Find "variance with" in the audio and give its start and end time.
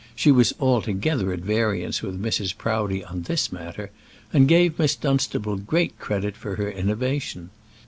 1.41-2.19